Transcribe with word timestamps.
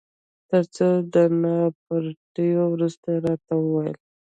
تر 0.49 0.63
څو 0.75 0.87
نا 1.41 1.55
پړيتو 1.83 2.45
وروسته 2.73 3.05
يې 3.13 3.19
راته 3.25 3.53
وویل. 3.59 3.97